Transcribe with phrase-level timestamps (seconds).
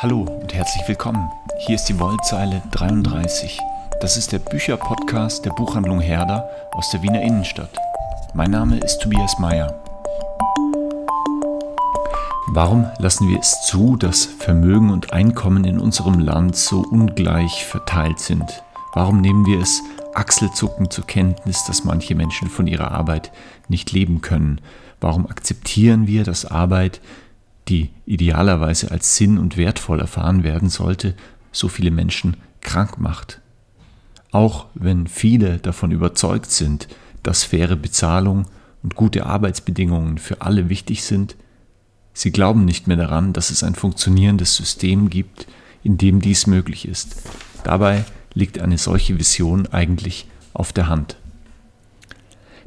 [0.00, 1.28] Hallo und herzlich willkommen.
[1.66, 3.58] Hier ist die Wollzeile 33.
[4.00, 7.76] Das ist der Bücherpodcast der Buchhandlung Herder aus der Wiener Innenstadt.
[8.32, 9.82] Mein Name ist Tobias Mayer.
[12.52, 18.20] Warum lassen wir es zu, dass Vermögen und Einkommen in unserem Land so ungleich verteilt
[18.20, 18.62] sind?
[18.94, 19.82] Warum nehmen wir es
[20.14, 23.32] achselzuckend zur Kenntnis, dass manche Menschen von ihrer Arbeit
[23.66, 24.60] nicht leben können?
[25.00, 27.00] Warum akzeptieren wir, dass Arbeit
[27.68, 31.14] die idealerweise als sinn- und wertvoll erfahren werden sollte,
[31.52, 33.40] so viele Menschen krank macht.
[34.30, 36.88] Auch wenn viele davon überzeugt sind,
[37.22, 38.46] dass faire Bezahlung
[38.82, 41.36] und gute Arbeitsbedingungen für alle wichtig sind,
[42.12, 45.46] sie glauben nicht mehr daran, dass es ein funktionierendes System gibt,
[45.82, 47.16] in dem dies möglich ist.
[47.64, 48.04] Dabei
[48.34, 51.16] liegt eine solche Vision eigentlich auf der Hand.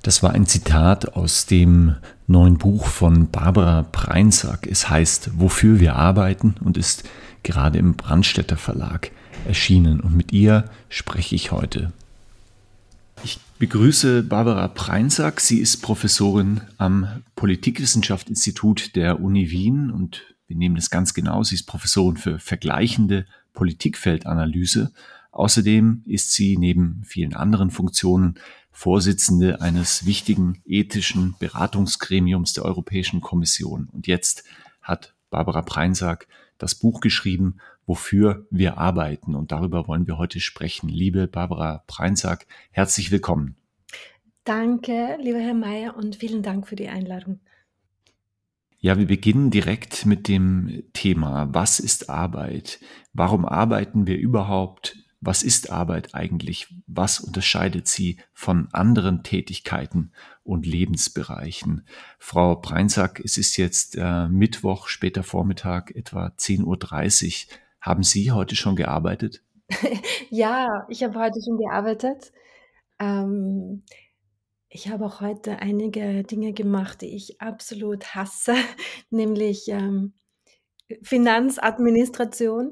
[0.03, 1.95] Das war ein Zitat aus dem
[2.31, 4.67] neuen Buch von Barbara Preinsack.
[4.67, 7.03] Es heißt Wofür wir arbeiten und ist
[7.43, 9.11] gerade im Brandstätter Verlag
[9.45, 9.99] erschienen.
[9.99, 11.91] Und mit ihr spreche ich heute.
[13.23, 15.41] Ich begrüße Barbara Preinsack.
[15.41, 21.43] Sie ist Professorin am Politikwissenschaftinstitut der Uni Wien und wir nehmen das ganz genau.
[21.43, 24.91] Sie ist Professorin für vergleichende Politikfeldanalyse.
[25.31, 28.35] Außerdem ist sie neben vielen anderen Funktionen
[28.71, 33.89] Vorsitzende eines wichtigen ethischen Beratungsgremiums der Europäischen Kommission.
[33.91, 34.43] Und jetzt
[34.81, 36.27] hat Barbara Preinsack
[36.57, 39.35] das Buch geschrieben, wofür wir arbeiten.
[39.35, 40.89] Und darüber wollen wir heute sprechen.
[40.89, 43.55] Liebe Barbara Preinsack, herzlich willkommen.
[44.43, 47.39] Danke, lieber Herr Mayer, und vielen Dank für die Einladung.
[48.79, 52.79] Ja, wir beginnen direkt mit dem Thema, was ist Arbeit?
[53.13, 54.97] Warum arbeiten wir überhaupt?
[55.21, 56.67] Was ist Arbeit eigentlich?
[56.87, 60.11] Was unterscheidet sie von anderen Tätigkeiten
[60.43, 61.85] und Lebensbereichen?
[62.17, 67.57] Frau Breinsack, es ist jetzt äh, Mittwoch, später Vormittag, etwa 10.30 Uhr.
[67.79, 69.43] Haben Sie heute schon gearbeitet?
[70.31, 72.31] ja, ich habe heute schon gearbeitet.
[72.99, 73.83] Ähm,
[74.69, 78.55] ich habe auch heute einige Dinge gemacht, die ich absolut hasse,
[79.11, 80.13] nämlich ähm,
[81.03, 82.71] Finanzadministration.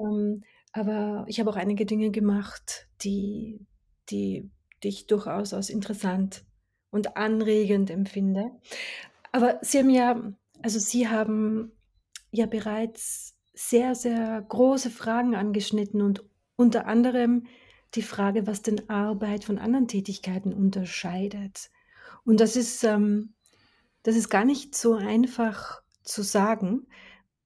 [0.00, 0.44] Ähm,
[0.74, 3.66] aber ich habe auch einige Dinge gemacht, die
[4.10, 4.50] die
[4.82, 6.44] die ich durchaus als interessant
[6.90, 8.50] und anregend empfinde.
[9.32, 11.72] Aber Sie haben ja also Sie haben
[12.32, 16.24] ja bereits sehr, sehr große Fragen angeschnitten und
[16.56, 17.46] unter anderem
[17.94, 21.70] die Frage, was denn Arbeit von anderen Tätigkeiten unterscheidet.
[22.24, 23.34] Und das ist, ähm
[24.04, 26.86] das ist gar nicht so einfach zu sagen,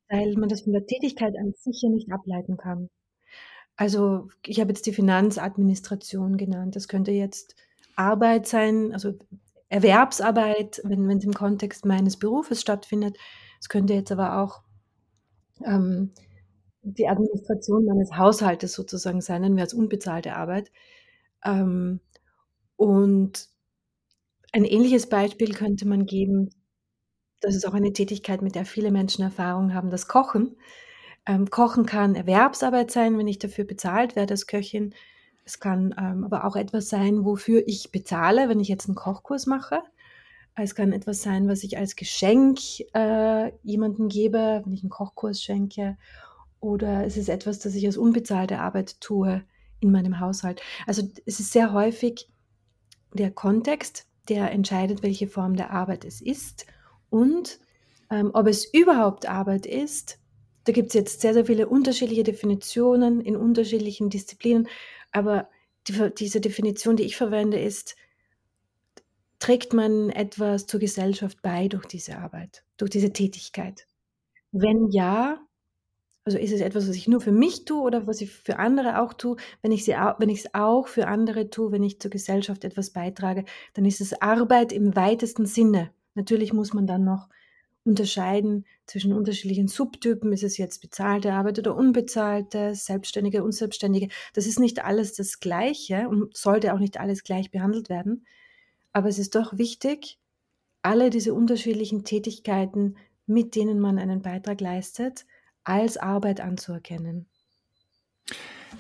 [0.09, 2.89] weil man das von der Tätigkeit an sich ja nicht ableiten kann.
[3.78, 6.77] Also, ich habe jetzt die Finanzadministration genannt.
[6.77, 7.56] Das könnte jetzt
[7.97, 9.15] Arbeit sein, also
[9.71, 13.16] Erwerbsarbeit, wenn wenn's im Kontext meines Berufes stattfindet.
[13.61, 14.62] Es könnte jetzt aber auch,
[15.65, 16.12] ähm,
[16.83, 20.72] die Administration meines Haushaltes sozusagen sein, nennen wir als unbezahlte Arbeit.
[21.45, 22.00] Ähm,
[22.77, 23.49] und
[24.53, 26.50] ein ähnliches Beispiel könnte man geben
[27.41, 30.56] das ist auch eine Tätigkeit, mit der viele Menschen Erfahrung haben, das Kochen.
[31.28, 34.94] Ähm, Kochen kann Erwerbsarbeit sein, wenn ich dafür bezahlt werde als Köchin.
[35.44, 39.47] Es kann ähm, aber auch etwas sein, wofür ich bezahle, wenn ich jetzt einen Kochkurs
[39.47, 39.81] mache.
[40.56, 42.59] Es kann etwas sein, was ich als Geschenk
[42.94, 45.97] äh, jemandem gebe, wenn ich einen Kochkurs schenke.
[46.61, 49.45] Oder es ist etwas, das ich als unbezahlte Arbeit tue
[49.81, 50.60] in meinem Haushalt.
[50.87, 52.28] Also es ist sehr häufig
[53.12, 56.66] der Kontext, der entscheidet, welche Form der Arbeit es ist
[57.10, 57.60] und
[58.10, 60.19] ähm, ob es überhaupt Arbeit ist,
[60.65, 64.69] da gibt es jetzt sehr, sehr viele unterschiedliche Definitionen in unterschiedlichen Disziplinen,
[65.13, 65.49] aber
[65.87, 67.97] die, diese Definition, die ich verwende, ist,
[69.39, 73.87] trägt man etwas zur Gesellschaft bei durch diese Arbeit, durch diese Tätigkeit?
[74.53, 75.39] Wenn ja,
[76.25, 79.01] also ist es etwas, was ich nur für mich tue oder was ich für andere
[79.01, 79.37] auch tue?
[79.63, 83.45] Wenn ich es auch für andere tue, wenn ich zur Gesellschaft etwas beitrage,
[83.75, 85.91] dann ist es Arbeit im weitesten Sinne.
[86.15, 87.29] Natürlich muss man dann noch
[87.88, 90.33] unterscheiden zwischen unterschiedlichen Subtypen.
[90.33, 94.09] Ist es jetzt bezahlte Arbeit oder unbezahlte, selbstständige, unselbstständige?
[94.34, 98.27] Das ist nicht alles das Gleiche und sollte auch nicht alles gleich behandelt werden.
[98.92, 100.18] Aber es ist doch wichtig,
[100.83, 102.97] alle diese unterschiedlichen Tätigkeiten,
[103.27, 105.27] mit denen man einen Beitrag leistet,
[105.65, 107.27] als Arbeit anzuerkennen.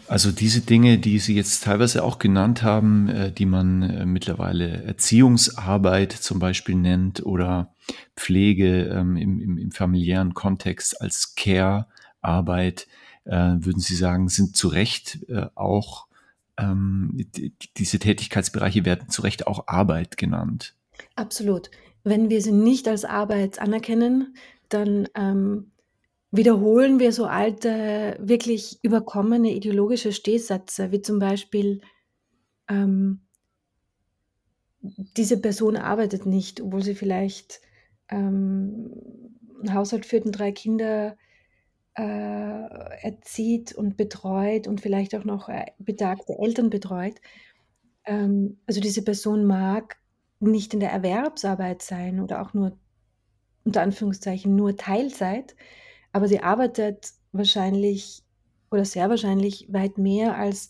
[0.08, 4.82] Also diese Dinge, die Sie jetzt teilweise auch genannt haben, äh, die man äh, mittlerweile
[4.84, 7.74] Erziehungsarbeit zum Beispiel nennt oder
[8.16, 12.86] Pflege ähm, im, im, im familiären Kontext als Care-Arbeit,
[13.24, 15.18] äh, würden Sie sagen, sind zu Recht
[15.54, 16.06] auch,
[16.58, 17.26] ähm,
[17.76, 20.74] diese Tätigkeitsbereiche werden zu Recht auch Arbeit genannt.
[21.14, 21.70] Absolut.
[22.02, 24.34] Wenn wir sie nicht als Arbeit anerkennen,
[24.68, 25.70] dann ähm,
[26.32, 31.80] wiederholen wir so alte, wirklich überkommene ideologische Stehsätze, wie zum Beispiel,
[32.68, 33.22] ähm
[34.82, 37.60] diese Person arbeitet nicht, obwohl sie vielleicht,
[38.10, 38.90] ähm,
[39.62, 41.16] 'n Haushalt führt und 3 Kinder,
[41.96, 47.16] äh, erzieht und betreut und vielleicht auch noch, äh, betagte Eltern betreut.
[48.06, 49.98] Ähm, also, diese Person mag
[50.40, 52.78] nicht in der Erwerbsarbeit sein oder auch nur
[53.64, 55.56] unter Anführungszeichen nur Teilzeit,
[56.12, 58.22] aber sie arbeitet wahrscheinlich
[58.70, 60.68] oder sehr wahrscheinlich weit mehr als,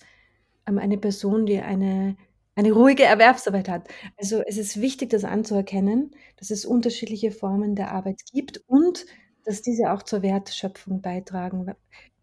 [0.67, 2.17] ähm, eine Person, die eine
[2.57, 3.89] eine ruhige Erwerbsarbeit hat.
[4.17, 9.07] Also, es ist wichtig, das anzuerkennen, dass es unterschiedliche Formen der Arbeit gibt und
[9.45, 11.73] dass diese auch zur Wertschöpfung beitragen.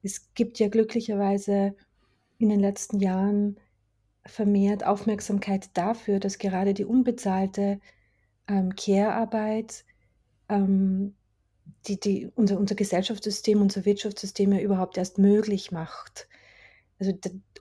[0.04, 1.76] Es gibt ja glücklicherweise
[2.38, 3.58] in den letzten Jahren
[4.26, 7.80] vermehrt Aufmerksamkeit dafür, dass gerade die unbezahlte,
[8.48, 9.86] ähm, Care-Arbeit,
[10.50, 11.16] ähm,
[11.88, 16.28] die die unser unser Gesellschaftssystem, unser Wirtschaftssystem ja überhaupt erst möglich macht.
[17.00, 17.14] Also,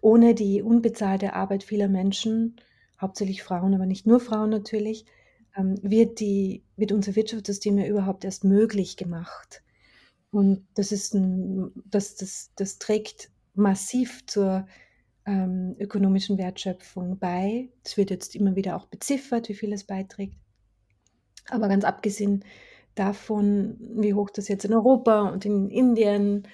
[0.03, 2.57] ohne die unbezahlte Arbeit vieler Menschen,
[3.01, 5.07] hauptsächlich Frauen, aber nicht nur Frauen natürlich,
[5.57, 9.63] ähm, wird die wird unser Wirtschaftssystem ja überhaupt erst möglich gemacht.
[10.33, 14.67] Und das ist 'n das das das trägt massiv zur,
[15.27, 17.71] ähm, ökonomischen Wertschöpfung bei.
[17.85, 20.37] Es wird jetzt immer wieder auch beziffert, wie viel es beiträgt.
[21.51, 22.45] Aber ganz abgesehen
[22.95, 26.47] davon, wie hoch das jetzt in Europa und in Indien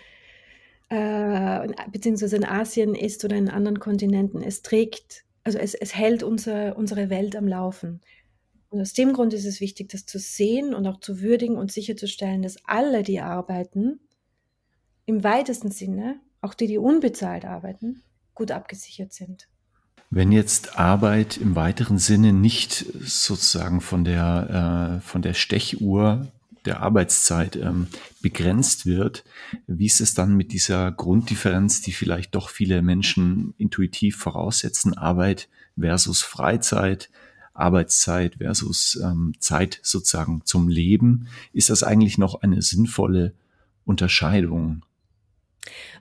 [0.88, 4.42] äh, beziehungsweise in Asien ist oder in anderen Kontinenten.
[4.42, 8.00] Es trägt also, es es hält unser unsere Welt am Laufen.
[8.70, 11.72] Und aus dem Grund ist es wichtig, das zu sehen und auch zu würdigen und
[11.72, 14.00] sicherzustellen, dass alle, die arbeiten,
[15.06, 18.02] im weitesten Sinne, auch die, die unbezahlt arbeiten,
[18.34, 19.49] gut abgesichert sind.
[20.10, 26.26] Wenn jetzt Arbeit im weiteren Sinne nicht sozusagen von der äh, von der Stechuhr
[26.64, 27.86] der Arbeitszeit, ähm,
[28.20, 29.24] begrenzt wird,
[29.66, 35.48] wie ist es dann mit dieser Grunddifferenz, die vielleicht doch viele Menschen intuitiv voraussetzen, Arbeit
[35.78, 37.08] versus Freizeit,
[37.54, 41.28] Arbeitszeit versus, ähm, Zeit sozusagen zum Leben?
[41.52, 43.32] Ist das eigentlich noch eine sinnvolle
[43.84, 44.84] Unterscheidung?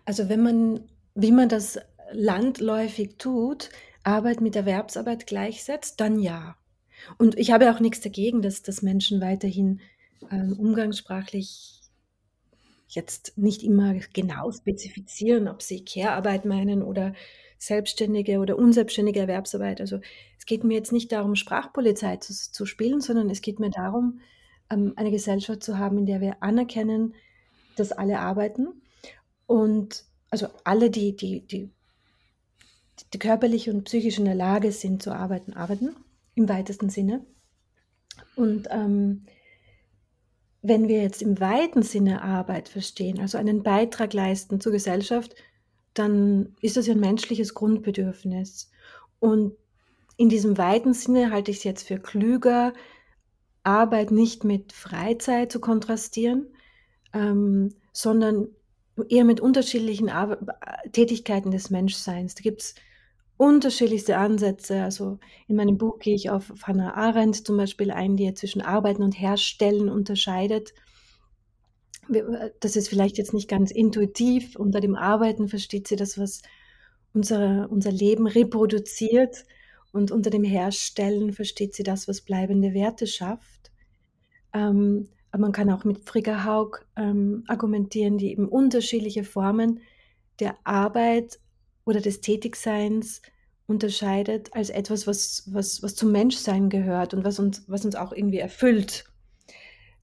[0.03, 0.79] Also, wenn man
[1.15, 1.79] wie man das
[2.11, 3.69] landläufig tut,
[4.03, 6.55] Arbeit mit Erwerbsarbeit gleichsetzt, dann ja.
[7.17, 9.81] Und ich habe auch nix dagegen, dass dass Menschen weiterhin
[10.31, 11.79] ähm, umgangssprachlich
[12.87, 17.13] jetzt nicht immer genau spezifizieren, ob sie Care-Arbeit meinen oder
[17.57, 19.81] selbstständige oder unselbstständige Erwerbsarbeit.
[19.81, 19.99] Also,
[20.37, 24.21] es geht mir jetzt nicht darum, Sprachpolizei zu zu spielen, sondern es geht mir darum,
[24.71, 27.13] ähm, eine Gesellschaft zu haben, in der wir anerkennen,
[27.75, 28.81] dass alle arbeiten
[29.45, 31.69] und also, alle, die die die
[33.13, 35.95] die körperlich und psychisch in der Lage sind zu arbeiten, arbeiten
[36.35, 37.25] im weitesten Sinne.
[38.35, 39.25] Und, ähm
[40.61, 45.35] wenn wir jetzt im weiten Sinne Arbeit verstehen, also einen Beitrag leisten zur Gesellschaft,
[45.93, 48.69] dann ist das ja 'n menschliches Grundbedürfnis.
[49.19, 49.53] Und
[50.17, 52.73] in diesem weiten Sinne halte ich's jetzt für klüger,
[53.63, 56.47] Arbeit nicht mit Freizeit zu kontrastieren,
[57.13, 58.49] ähm, sondern
[59.09, 60.37] eher mit unterschiedlichen äh,
[60.91, 62.35] Tätigkeiten des Menschseins.
[62.35, 62.75] Da gibt's
[63.39, 64.83] unterschiedlichste Ansätze.
[64.83, 68.61] Also, in meinem Buch gehe ich auf Hannah Arendt zum Beispiel ein, die ja zwischen
[68.61, 70.73] Arbeiten und Herstellen unterscheidet.
[72.59, 74.57] Das ist vielleicht jetzt nicht ganz intuitiv.
[74.57, 76.41] Unter dem Arbeiten versteht sie das, was
[77.13, 79.45] unser unser Leben reproduziert
[79.93, 83.71] und unter dem Herstellen versteht sie das, was bleibende Werte schafft.
[84.53, 89.79] Ähm, aber man kann auch mit Frigga Haug, ähm, argumentieren, die eben unterschiedliche Formen
[90.39, 91.39] der Arbeit
[91.89, 93.21] oder des Tätigseins
[93.67, 98.13] unterscheidet als etwas, was was was zum Menschsein gehört und was uns was uns auch
[98.13, 99.05] irgendwie erfüllt.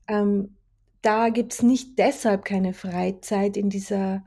[0.09, 0.57] Ähm,
[1.03, 4.25] da gibt's nicht deshalb keine Freizeit in dieser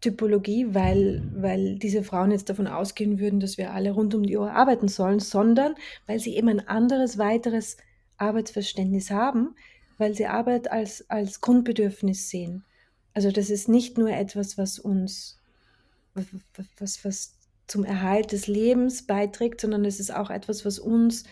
[0.00, 4.36] Typologie, weil weil diese Frauen jetzt davon ausgehen würden, dass wir alle rund um die
[4.36, 5.74] Uhr arbeiten sollen, sondern
[6.06, 7.78] weil sie eben ein anderes, weiteres
[8.18, 9.54] Arbeitsverständnis haben,
[9.98, 12.64] weil sie Arbeit als als Grundbedürfnis sehen.
[13.14, 15.38] Also, das ist nicht nur etwas, was uns
[16.14, 16.22] w
[16.54, 21.24] w was was zum Erhalt des Lebens beiträgt, sondern es ist auch etwas, was uns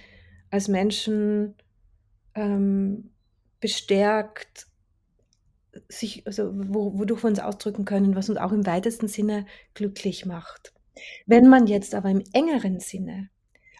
[0.50, 1.54] als Menschen,
[2.34, 3.10] ähm,
[3.60, 4.66] bestärkt,
[5.88, 10.26] sich also, wo wodurch wir uns ausdrücken können, was uns auch im weitesten Sinne glücklich
[10.26, 10.72] macht.
[11.26, 13.30] Wenn man jetzt aber im engeren Sinne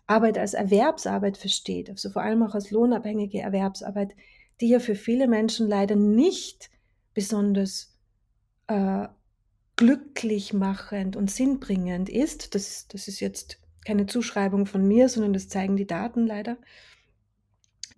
[0.07, 4.15] Arbeit als Erwerbsarbeit versteht, also, vor allem auch als lohnabhängige Erwerbsarbeit,
[4.61, 6.71] die ja für viele Menschen leider nicht
[7.15, 7.97] besonders,
[8.69, 9.09] äh,
[9.83, 12.55] glücklich machend und sinnbringend ist.
[12.55, 16.57] Das das ist jetzt keine Zuschreibung von mir, sondern das zeigen die Daten leider.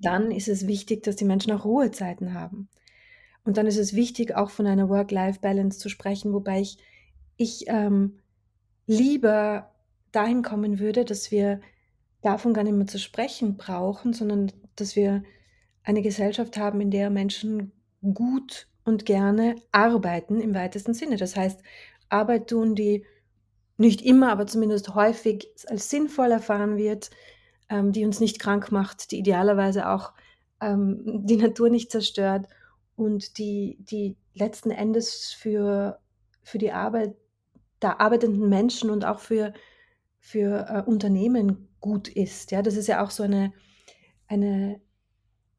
[0.01, 2.69] Dann ist es wichtig, dass die Menschen auch Ruhezeiten haben.
[3.45, 6.79] Und dann ist es wichtig, auch von einer Work-Life-Balance zu sprechen, wobei ich
[7.37, 8.21] ich, ähm,
[8.87, 9.71] lieber
[10.13, 11.61] dahin kommen würde, dass wir
[12.23, 15.23] davon gar nicht mehr zu sprechen brauchen, sondern dass wir
[15.83, 21.17] eine Gesellschaft haben, in der Menschen gut und gerne arbeiten im weitesten Sinne.
[21.17, 21.61] Das heißt,
[22.09, 23.05] Arbeit tun, die
[23.77, 27.11] nicht immer, aber zumindest häufig als sinnvoll erfahren wird,
[27.69, 30.13] ähm, die uns nicht krank macht, die idealerweise auch,
[30.61, 32.47] ähm, die Natur nicht zerstört
[32.97, 35.99] und die die letzten Endes für
[36.43, 37.17] für die Arbeit
[37.83, 39.53] der arbeitenden Menschen und auch für
[40.21, 42.63] für, äh, Unternehmen gut ist, ja?
[42.63, 43.53] Das ist ja auch so eine
[44.29, 44.81] eine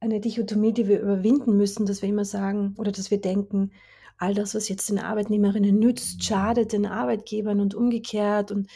[0.06, 3.72] eine Dichotomie, die wir überwinden müssen, dass wir immer sagen oder dass wir denken:
[4.18, 8.70] „All das, was jetzt den Arbeitnehmerinnen nützt, schadet den Arbeitgebern und umgekehrt.“ Und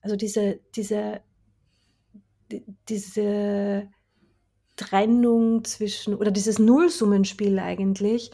[0.00, 1.20] also diese diese
[2.88, 3.88] diese
[4.76, 8.30] Trennung zwischen oder dieses Nullsummenspiel eigentlich,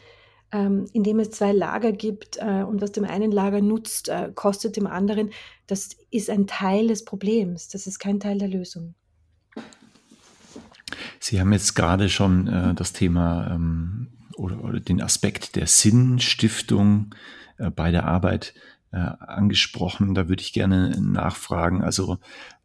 [0.53, 4.31] ähm, in dem es 2 Lager gibt, äh, und was dem einen Lager nutzt, äh,
[4.35, 5.31] kostet dem anderen.
[5.67, 7.69] Das ist ein Teil des Problems.
[7.69, 8.95] Das ist kein Teil der Lösung.
[11.35, 17.13] Sie haben jetzt gerade schon, äh, das Thema, ähm, oder oder den Aspekt der Sinnstiftung,
[17.59, 18.55] äh, bei der Arbeit,
[18.93, 20.15] äh, angesprochen.
[20.15, 21.83] Da würde ich gerne nachfragen.
[21.83, 22.19] Also,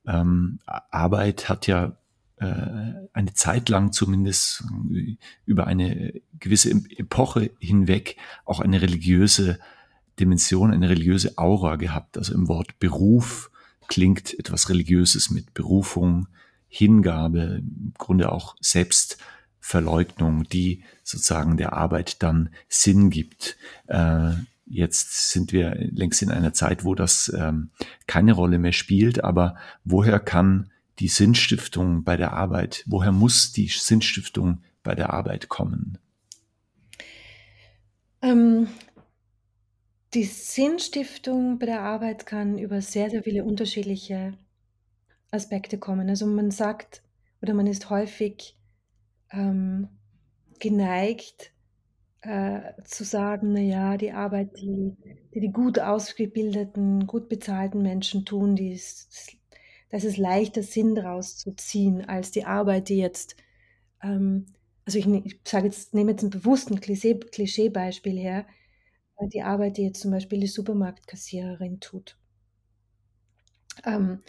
[0.05, 1.97] ähm, Arbeit hat ja,
[2.35, 4.63] äh, eine Zeit lang zumindest
[5.47, 9.57] über eine gewisse Epoche hinweg auch eine religiöse
[10.19, 12.19] Dimension, eine religiöse Aura gehabt.
[12.19, 13.49] Also im Wort Beruf
[13.87, 16.27] klingt etwas Religiöses mit Berufung,
[16.69, 23.57] Hingabe, im Grunde auch Selbstverleugnung, die sozusagen der Arbeit dann Sinn gibt.
[23.87, 24.31] Äh,
[24.65, 27.71] jetzt sind wir längst in einer Zeit, wo das ähm,
[28.07, 33.67] keine Rolle mehr spielt, aber woher kann die Sinnstiftung bei der Arbeit, woher muss die
[33.67, 35.97] Sinnstiftung bei der Arbeit kommen?
[38.21, 38.67] Ähm,
[40.13, 44.33] die Sinnstiftung bei der Arbeit kann über sehr, sehr viele unterschiedliche
[45.33, 46.09] Aspekte kommen.
[46.09, 47.03] Also, man sagt
[47.41, 48.57] oder man ist häufig,
[49.31, 49.89] ähm,
[50.59, 51.53] geneigt,
[52.21, 54.95] äh, zu sagen: „Na ja, die Arbeit, die
[55.35, 59.37] die die gut ausgebildeten, gut bezahlten Menschen tun, die ist
[59.91, 63.35] da ist leichter, Sinn draus zu ziehen als die Arbeit, die jetzt“
[64.03, 64.47] ähm,
[64.85, 68.47] also, ich ne ich sage jetzt nehme jetzt 'n bewusst 'n Klischee Klischeebeispiel her,
[69.19, 72.17] äh, die Arbeit, die jetzt zum Beispiel die Supermarktkassiererin tut.
[73.85, 74.19] Ähm,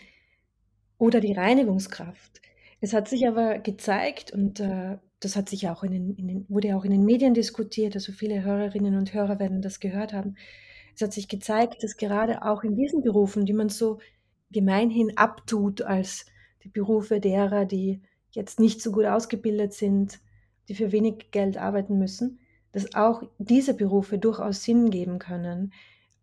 [1.00, 2.42] oder die Reinigungskraft.
[2.80, 6.46] Es hat sich aber gezeigt und, äh, das hat sich auch in den in den
[6.48, 10.36] wurde auch in den Medien diskutiert, also, viele Hörerinnen und Hörer werden das gehört haben.
[10.94, 13.98] Es hat sich gezeigt, dass gerade auch in diesen Berufen, die man so
[14.50, 16.26] gemeinhin abtut als
[16.64, 20.20] die Berufe derer, die jetzt nicht so gut ausgebildet sind,
[20.68, 22.38] die für wenig Geld arbeiten müssen,
[22.72, 25.72] dass auch diese Berufe durchaus Sinn geben können,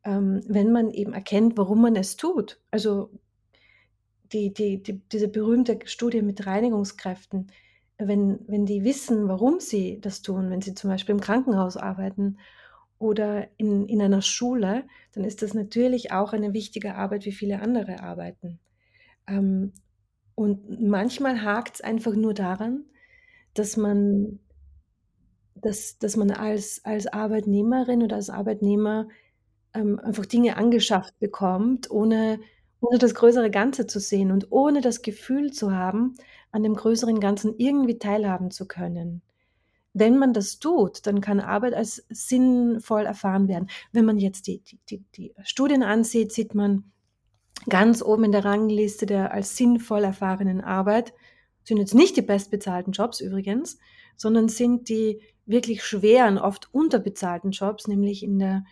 [0.03, 2.59] ähm, wenn man eben erkennt, warum man es tut.
[2.71, 3.09] Also
[4.33, 7.47] die die die diese berühmte Studie mit Reinigungskräften,
[7.97, 12.37] wenn wenn die wissen, warum sie das tun, wenn sie zum Beispiel im Krankenhaus arbeiten
[12.99, 17.61] oder in in einer Schule, dann ist das natürlich auch eine wichtige Arbeit wie viele
[17.61, 18.59] andere Arbeiten.
[19.27, 19.73] Ähm,
[20.35, 22.85] und manchmal hakt's einfach nur daran,
[23.53, 24.39] dass man
[25.55, 29.07] dass dass man als als Arbeitnehmerin oder als Arbeitnehmer,
[29.73, 32.39] ähm, einfach Dinge angeschafft bekommt, ohne
[32.79, 36.15] ohne das größere Ganze zu sehen und ohne das Gefühl zu haben,
[36.51, 39.21] an dem größeren Ganzen irgendwie teilhaben zu können.
[39.93, 43.69] Wenn man das tut, dann kann Arbeit als sinnvoll erfahren werden.
[43.91, 46.91] Wenn man jetzt die die die die Studien ansieht, sieht man
[47.67, 51.13] ganz oben in der Rangliste der als sinnvoll erfahrenen Arbeit
[51.67, 53.77] sind jetzt nicht die bestbezahlten Jobs übrigens,
[54.15, 58.63] sondern sind die wirklich schweren, oft unterbezahlten Jobs, nämlich in der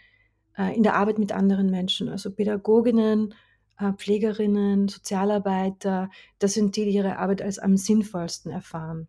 [0.58, 3.34] äh, in der Arbeit mit anderen Menschen, also Pädagoginnen,
[3.98, 6.10] Pflegerinnen, Sozialarbeiter.
[6.40, 9.08] Das sind die, die ihre Arbeit als am sinnvollsten erfahren.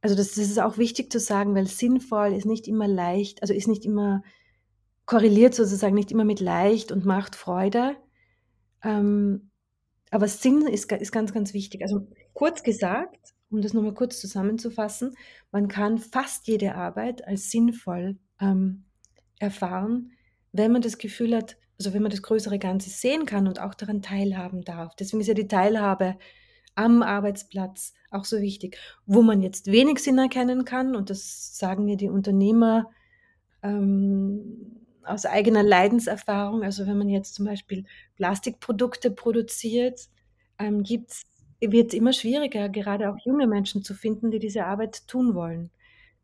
[0.00, 3.54] Also, das das ist auch wichtig zu sagen, weil sinnvoll ist nicht immer leicht also,
[3.54, 4.22] ist nicht immer
[5.06, 7.96] korreliert sozusagen nicht immer mit leicht und macht Freude.
[8.82, 9.50] Ähm,
[10.10, 11.82] aber Sinn ist ist ganz, ganz wichtig.
[11.82, 15.14] Also, kurz gesagt, um das noch mal kurz zusammenzufassen,
[15.52, 18.84] man kann fast jede Arbeit als sinnvoll, ähm,
[19.38, 20.12] erfahren,
[20.52, 23.74] wenn man das Gefühl hat also, wenn man das größere Ganze sehen kann und auch
[23.74, 24.94] daran teilhaben darf.
[24.96, 26.16] Deswegen ist ja die Teilhabe
[26.76, 28.78] am Arbeitsplatz auch so wichtig.
[29.06, 32.90] Wo man jetzt wenig Sinn erkennen kann, und das sagen mir die Unternehmer,
[33.62, 37.84] ähm, aus eigener Leidenserfahrung, also, wenn man jetzt zum Beispiel
[38.16, 40.08] Plastikprodukte produziert,
[40.58, 41.24] ähm, gibt's
[41.60, 45.70] wird's immer schwieriger, gerade auch junge Menschen zu finden, die diese Arbeit tun wollen.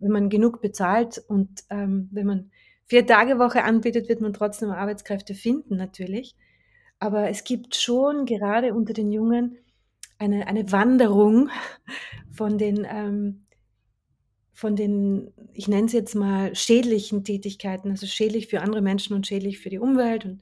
[0.01, 2.51] wenn man genug bezahlt und ähm, wenn man
[2.91, 6.35] vier Tage Woche anbietet, wird man trotzdem Arbeitskräfte finden, natürlich.
[6.99, 9.59] Aber es gibt schon gerade unter den Jungen
[10.19, 11.51] eine, eine Wanderung
[12.33, 13.47] von den, ähm,
[14.53, 19.25] von den, ich nenne es jetzt mal, schädlichen Tätigkeiten, also schädlich für andere Menschen und
[19.25, 20.41] schädlich für die Umwelt und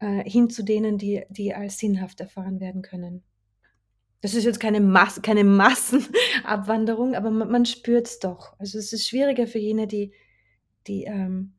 [0.00, 3.22] äh, hin zu denen, die, die als sinnhaft erfahren werden können.
[4.20, 8.58] Das ist jetzt keine, Mas keine Massenabwanderung, aber man, man spürt es doch.
[8.58, 10.12] Also es ist schwieriger für jene, die,
[10.88, 11.54] die, ähm,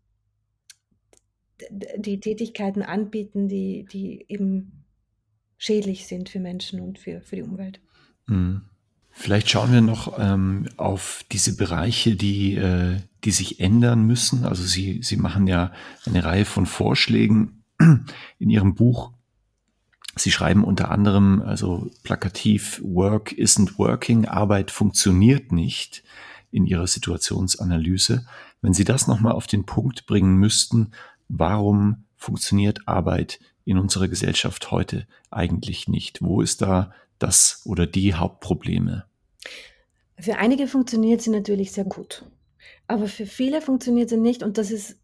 [1.97, 4.83] die Tätigkeiten anbieten, die, die eben
[5.57, 7.79] schädlich sind für Menschen und für, für die Umwelt.
[8.27, 8.61] Mhm.
[9.11, 14.45] Vielleicht schauen wir noch ähm, auf diese Bereiche, die, äh, die sich ändern müssen.
[14.45, 15.73] Also Sie, Sie machen ja
[16.05, 19.11] eine Reihe von Vorschlägen in Ihrem Buch.
[20.15, 26.03] Sie schreiben unter anderem, also plakativ, Work isn't working, Arbeit funktioniert nicht
[26.51, 28.25] in Ihrer Situationsanalyse.
[28.61, 30.91] Wenn Sie das nochmal auf den Punkt bringen müssten,
[31.29, 36.21] warum funktioniert Arbeit in unserer Gesellschaft heute eigentlich nicht?
[36.21, 39.05] Wo ist da das oder die Hauptprobleme?
[40.19, 42.25] Für einige funktioniert sie natürlich sehr gut,
[42.87, 44.97] aber für viele funktioniert sie nicht und das ist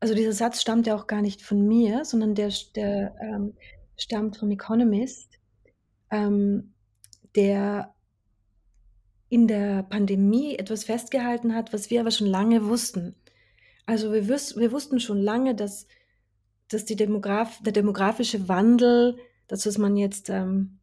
[0.00, 3.54] also dieser Satz stammt ja auch gar nicht von mir, sondern der der, ähm,
[3.96, 5.38] stammt vom Economist,
[6.10, 6.72] ähm,
[7.34, 7.94] der
[9.28, 13.14] in der Pandemie etwas festgehalten hat, was wir aber schon lange wussten.
[13.88, 15.86] Also wir wüs wir wussten schon lange, dass
[16.68, 19.16] dass die Demograf der demografische Wandel,
[19.46, 20.78] das, was man jetzt, ähm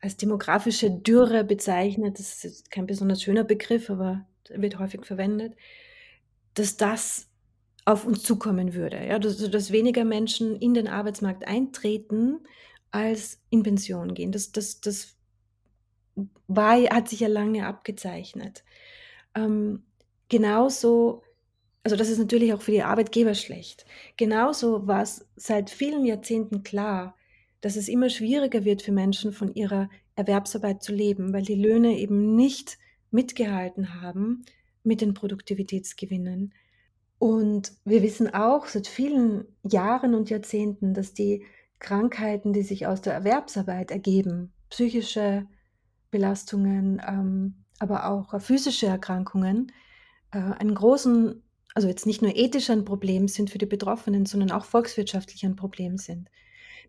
[0.00, 5.56] als demografische Dürre bezeichnet, das ist kein besonders schöner Begriff, aber wird häufig verwendet,
[6.54, 7.28] dass das
[7.84, 9.04] auf uns zukommen würde.
[9.04, 12.38] Ja, dass, dass weniger Menschen in den Arbeitsmarkt eintreten,
[12.92, 14.30] als in Pension gehen.
[14.30, 15.16] Das, das, das
[16.46, 18.62] war, hat sich ja lange abgezeichnet.
[19.34, 19.82] Ähm,
[20.28, 21.24] genauso,
[21.88, 23.86] also das ist natürlich auch für die Arbeitgeber schlecht.
[24.18, 27.16] Genauso war es seit vielen Jahrzehnten klar,
[27.62, 31.96] dass es immer schwieriger wird für Menschen von ihrer Erwerbsarbeit zu leben, weil die Löhne
[31.96, 32.76] eben nicht
[33.10, 34.44] mitgehalten haben
[34.82, 36.52] mit den Produktivitätsgewinnen.
[37.18, 41.42] Und wir wissen auch seit vielen Jahren und Jahrzehnten, dass die
[41.78, 45.46] Krankheiten, die sich aus der Erwerbsarbeit ergeben, psychische
[46.10, 49.72] Belastungen, ähm, aber auch physische Erkrankungen,
[50.32, 51.42] äh, einen großen,
[51.74, 55.56] also jetzt nicht nur ethisch ein Problem sind für die Betroffenen, sondern auch volkswirtschaftlich ein
[55.56, 56.28] Problem sind.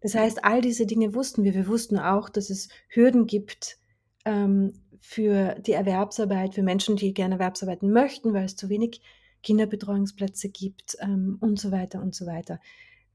[0.02, 1.54] Das heißt, all diese Dinge wussten wir.
[1.54, 3.78] Wir wussten auch, dass es Hürden gibt
[4.26, 9.02] ähm, für die Erwerbsarbeit, für Menschen, die gerne Erwerbsarbeiten möchten, weil es zu wenig
[9.44, 12.60] Kinderbetreuungsplätze gibt ähm, und so weiter und so weiter.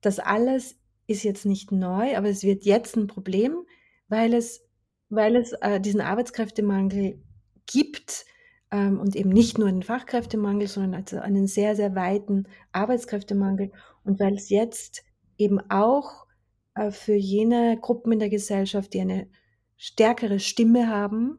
[0.00, 3.64] Das alles ist jetzt nicht neu, aber es wird jetzt ein Problem,
[4.08, 4.62] weil es,
[5.08, 7.22] weil es äh, diesen Arbeitskräftemangel
[7.66, 8.26] gibt
[8.74, 13.70] ähm, und eben nicht nur einen Fachkräftemangel, sondern also einen sehr, sehr weiten Arbeitskräftemangel
[14.02, 15.04] und weil es jetzt
[15.38, 16.26] eben auch
[16.74, 19.28] äh, für jene Gruppen in der Gesellschaft, die eine
[19.76, 21.38] stärkere Stimme haben,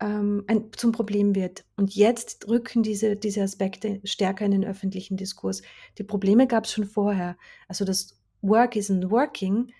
[0.00, 1.64] ähm, ein, zum Problem wird.
[1.76, 5.62] Und jetzt rücken diese, diese Aspekte stärker in den öffentlichen Diskurs.
[5.98, 7.36] Die Probleme gab es schon vorher.
[7.68, 9.72] Also das Work isn't working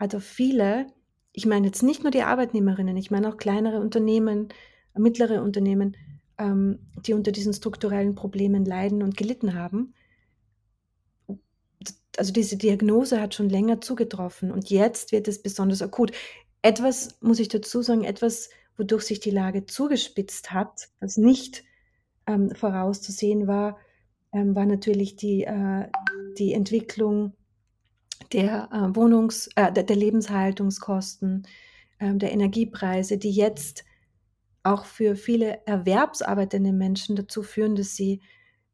[0.00, 0.88] hat auch viele,
[1.32, 4.48] ich meine jetzt nicht nur die Arbeitnehmerinnen, ich meine auch kleinere Unternehmen,
[4.96, 5.96] mittlere Unternehmen,
[6.40, 9.94] ähm, die unter diesen strukturellen Problemen leiden und gelitten haben,
[12.16, 16.12] also diese Diagnose hat schon länger zugetroffen und jetzt wird es besonders akut.
[16.62, 21.64] Etwas, muss ich dazu sagen, etwas, wodurch sich die Lage zugespitzt hat, was nicht
[22.26, 23.78] ähm, vorauszusehen war,
[24.32, 25.86] ähm, war natürlich die, äh,
[26.38, 27.32] die Entwicklung
[28.32, 31.46] der äh, Wohnungs-, äh, der, der, Lebenshaltungskosten,
[31.98, 33.84] ähm, der Energiepreise, die jetzt
[34.62, 38.20] auch für viele erwerbsarbeitende Menschen dazu führen, dass sie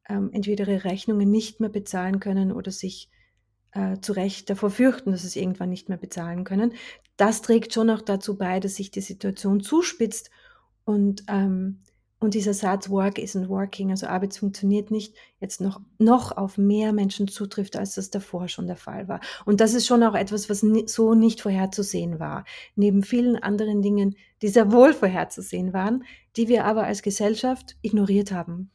[0.09, 3.11] ähm, entweder ihre Rechnungen nicht mehr bezahlen können oder sich
[3.73, 6.73] äh, zu Recht davor fürchten, dass sie es irgendwann nicht mehr bezahlen können.
[7.17, 10.31] Das trägt schon auch dazu bei, dass sich die Situation zuspitzt
[10.85, 11.81] und, ähm,
[12.19, 16.95] und dieser Satz Work isn't working, also Arbeit funktioniert nicht, jetzt noch, noch auf mehr
[16.95, 19.21] Menschen zutrifft, als das davor schon der Fall war.
[19.45, 22.47] Und das ist schon auch etwas, was so nicht vorherzusehen war.
[22.75, 26.05] Neben vielen anderen Dingen, die sehr wohl vorherzusehen waren,
[26.37, 28.71] die wir aber als Gesellschaft ignoriert haben.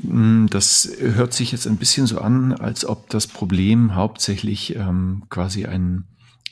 [0.00, 5.24] Mm, das hört sich jetzt ein bisschen so an, als ob das Problem hauptsächlich ähm,
[5.28, 6.04] quasi ein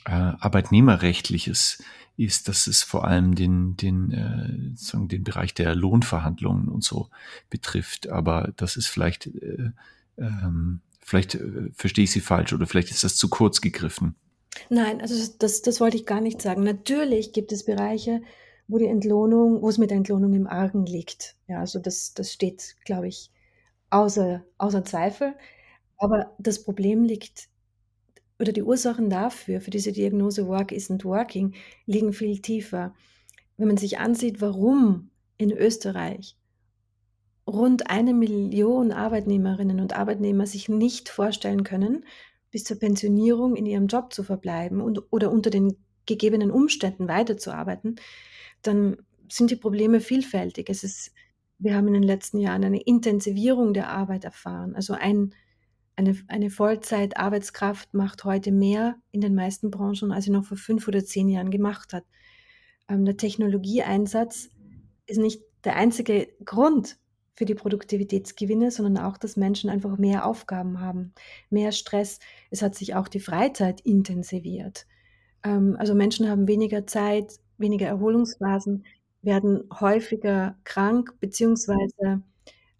[0.05, 1.83] äh, arbeitnehmerrechtliches ist,
[2.17, 7.09] dass es vor allem den, den, äh, sagen, den Bereich der Lohnverhandlungen und so
[7.49, 8.09] betrifft.
[8.09, 9.71] Aber das ist vielleicht, äh,
[10.17, 14.15] ähm, vielleicht äh, verstehe ich Sie falsch oder vielleicht ist das zu kurz gegriffen.
[14.69, 16.63] Nein, also das, das, das wollte ich gar nicht sagen.
[16.63, 18.21] Natürlich gibt es Bereiche,
[18.67, 21.35] wo die Entlohnung, wo es mit der Entlohnung im Argen liegt.
[21.47, 23.31] Ja, also das, das steht, glaube ich,
[23.89, 25.33] außer, außer Zweifel.
[25.97, 27.49] Aber das Problem liegt,
[28.39, 31.53] oder die Ursachen dafür, für diese Diagnose Work isn't working,
[31.85, 32.93] liegen viel tiefer.
[33.57, 36.35] Wenn man sich ansieht, warum in Österreich
[37.47, 42.05] rund eine Million Arbeitnehmerinnen und Arbeitnehmer sich nicht vorstellen können,
[42.51, 47.95] bis zur Pensionierung in ihrem Job zu verbleiben und, oder unter den gegebenen Umständen weiterzuarbeiten,
[48.61, 48.97] dann
[49.29, 50.69] sind die Probleme vielfältig.
[50.69, 51.11] Es ist,
[51.57, 54.75] wir haben in den letzten Jahren eine Intensivierung der Arbeit erfahren.
[54.75, 55.33] Also ein,
[55.95, 60.87] eine, eine Vollzeit-Arbeitskraft macht heute mehr in den meisten Branchen, als sie noch vor fünf
[60.87, 62.05] oder zehn Jahren gemacht hat.
[62.87, 64.49] Ähm, der Technologieeinsatz
[65.05, 66.97] ist nicht der einzige Grund
[67.35, 71.13] für die Produktivitätsgewinne, sondern auch, dass Menschen einfach mehr Aufgaben haben,
[71.49, 72.19] mehr Stress.
[72.51, 74.85] Es hat sich auch die Freizeit intensiviert.
[75.43, 78.85] Ähm, also Menschen haben weniger Zeit, weniger Erholungsphasen,
[79.21, 82.21] werden häufiger krank, beziehungsweise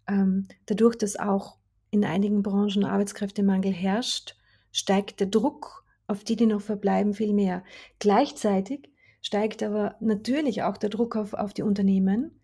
[0.06, 1.56] ähm, dadurch, dass auch
[1.94, 4.34] in einigen Branchen Arbeitskräftemangel herrscht,
[4.72, 7.62] steigt der Druck auf die, die noch verbleiben, viel mehr.
[8.00, 8.90] Gleichzeitig
[9.22, 12.40] steigt aber natürlich auch der Druck auf, auf die Unternehmen.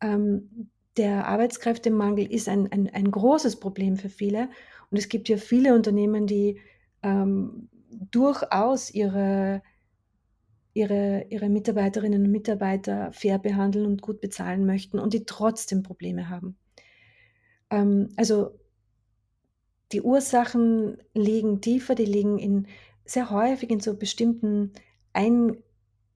[0.00, 4.48] Ähm, der Arbeitskräftemangel ist ein, ein, ein großes Problem für viele.
[4.90, 6.58] Und es gibt ja viele Unternehmen, die
[7.04, 7.68] ähm,
[8.10, 9.62] durchaus ihre,
[10.72, 16.28] ihre, ihre Mitarbeiterinnen und Mitarbeiter fair behandeln und gut bezahlen möchten und die trotzdem Probleme
[16.28, 16.56] haben.
[17.70, 18.58] Ähm, also
[19.92, 22.66] die Ursachen liegen tiefer, die liegen in,
[23.04, 24.72] sehr häufig in so bestimmten
[25.12, 25.56] ein,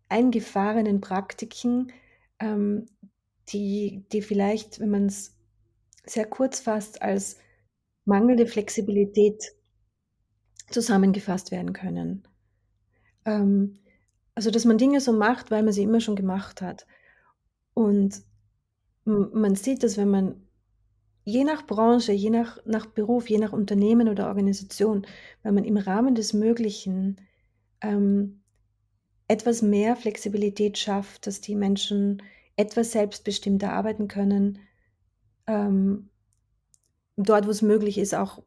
[0.09, 1.93] eingefahrenen Praktiken,
[2.39, 2.87] ähm,
[3.49, 5.37] die, die vielleicht, wenn man es
[6.05, 7.39] sehr kurz fasst, als
[8.05, 9.55] mangelnde Flexibilität
[10.71, 12.27] zusammengefasst werden können.
[13.25, 13.79] Ähm,
[14.35, 16.87] also, dass man Dinge so macht, weil man sie immer schon gemacht hat.
[17.75, 18.23] Und
[19.05, 20.47] man sieht dass wenn man
[21.25, 25.07] je nach Branche, je nach, nach Beruf, je nach Unternehmen oder Organisation,
[25.43, 27.21] wenn man im Rahmen des Möglichen
[27.81, 28.43] ähm,
[29.29, 32.23] etwas mehr Flexibilität schafft, dass die Menschen
[32.57, 34.59] etwas selbstbestimmter arbeiten können,
[35.47, 36.11] ähm,
[37.17, 38.43] dort, wo es möglich ist, auch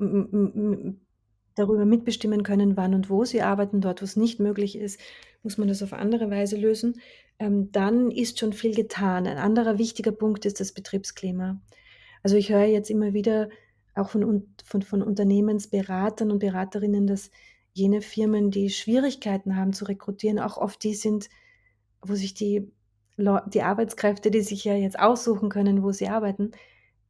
[1.56, 3.82] darüber mitbestimmen können, wann und wo sie arbeiten.
[3.82, 5.00] Dort, wo es nicht möglich ist,
[5.44, 7.00] muss man das auf andere Weise lösen.
[7.40, 9.28] Ähm, dann ist schon viel getan.
[9.28, 11.62] Ein anderer wichtiger Punkt ist das Betriebsklima.
[12.26, 13.50] Also ich höre jetzt immer wieder
[13.94, 17.30] auch von, von, von Unternehmensberatern und Beraterinnen, dass
[17.72, 21.30] jene Firmen, die Schwierigkeiten haben zu rekrutieren, auch oft die sind,
[22.02, 22.72] wo sich die
[23.18, 26.52] die Arbeitskräfte, die sich ja jetzt aussuchen können, wo sie arbeiten,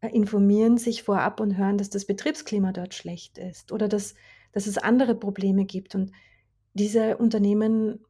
[0.02, 4.16] äh, informieren sich vorab und hören, dass das Betriebsklima dort schlecht ist oder dass,
[4.52, 5.96] dass es andere Probleme gibt.
[5.96, 6.12] Und
[6.74, 8.04] diese Unternehmen,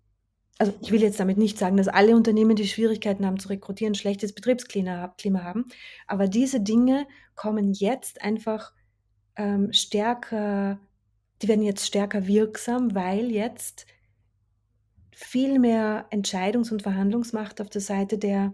[0.58, 3.96] also ich will jetzt damit nicht sagen, dass alle Unternehmen, die Schwierigkeiten haben zu rekrutieren,
[3.96, 5.66] schlechtes Betriebsklima Klima haben,
[6.08, 8.74] aber diese Dinge kommen jetzt einfach
[9.36, 10.80] ähm, stärker,
[11.42, 13.86] die werden jetzt stärker wirksam, weil jetzt
[15.12, 18.54] viel mehr Entscheidungs- und Verhandlungsmacht auf der Seite der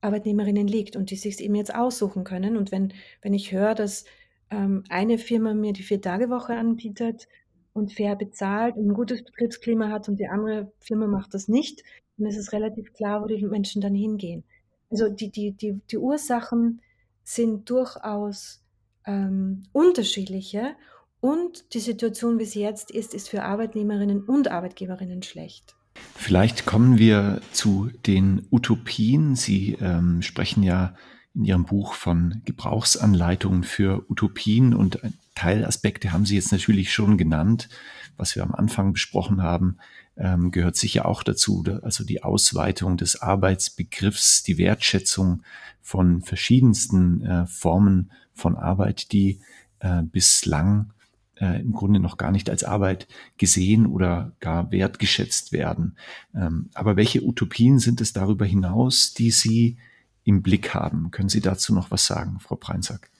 [0.00, 2.56] Arbeitnehmerinnen liegt und die sich eben jetzt aussuchen können.
[2.56, 4.04] Und wenn, wenn ich höre, dass
[4.50, 7.28] ähm, eine Firma mir die Vier-Tage-Woche anbietet
[7.76, 11.82] und fair bezahlt und ein gutes Betriebsklima hat und die andere Firma macht das nicht,
[12.16, 14.44] dann ist es relativ klar, wo die Menschen dann hingehen.
[14.90, 16.80] Also die, die, die, die Ursachen
[17.24, 18.62] sind durchaus
[19.06, 20.74] ähm, unterschiedliche
[21.20, 25.74] und die Situation, wie sie jetzt ist, ist für Arbeitnehmerinnen und Arbeitgeberinnen schlecht.
[26.14, 29.34] Vielleicht kommen wir zu den Utopien.
[29.34, 30.94] Sie ähm, sprechen ja
[31.34, 35.00] in Ihrem Buch von Gebrauchsanleitungen für Utopien und
[35.36, 37.68] Teilaspekte haben Sie jetzt natürlich schon genannt.
[38.16, 39.76] Was wir am Anfang besprochen haben,
[40.16, 41.62] ähm, gehört sicher auch dazu.
[41.82, 45.42] Also die Ausweitung des Arbeitsbegriffs, die Wertschätzung
[45.82, 49.40] von verschiedensten äh, Formen von Arbeit, die
[49.80, 50.92] äh, bislang
[51.36, 55.96] äh, im Grunde noch gar nicht als Arbeit gesehen oder gar wertgeschätzt werden.
[56.34, 59.76] Ähm, aber welche Utopien sind es darüber hinaus, die Sie
[60.24, 61.10] im Blick haben?
[61.10, 63.10] Können Sie dazu noch was sagen, Frau Preinsack?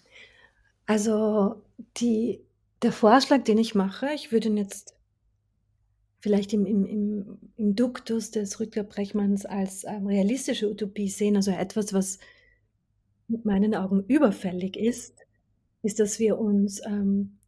[0.86, 2.44] Also die,
[2.82, 4.94] der Vorschlag, den ich mache, ich würde ihn jetzt
[6.20, 11.50] vielleicht im, im, im, im Duktus des Rüdger Brechmanns als ähm, realistische Utopie sehen, also
[11.50, 12.18] etwas, was
[13.28, 15.14] mit meinen Augen überfällig ist,
[15.82, 17.38] ist, dass wir uns ähm,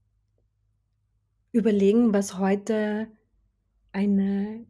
[1.53, 3.09] überlegen, was heute
[3.93, 4.67] eine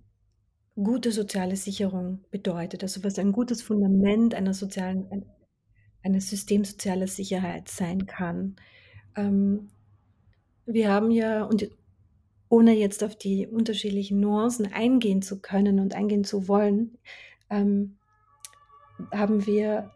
[0.74, 5.26] gute soziale Sicherung bedeutet, also was ein gutes Fundament einer sozialen,
[6.02, 8.56] eines Systems sozialer Sicherheit sein kann.
[9.18, 9.68] Ähm,
[10.64, 11.68] wir haben ja, und
[12.48, 16.96] ohne jetzt auf die unterschiedlichen Nuancen eingehen zu können und eingehen zu wollen,
[17.50, 17.98] ähm,
[19.12, 19.90] haben wir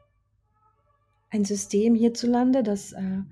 [1.31, 3.23] ein System hierzulande, das, äh,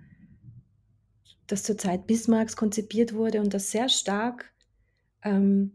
[1.46, 4.53] das zur Zeit Bismarcks konzipiert wurde und das sehr stark
[5.22, 5.74] ähm,